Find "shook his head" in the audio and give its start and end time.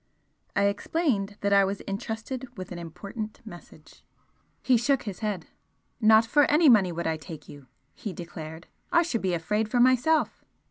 4.75-5.45